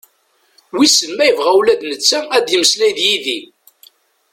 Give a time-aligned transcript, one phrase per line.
[0.77, 3.39] Wisen ma yebɣa ula d netta ad yemeslay d yid-i?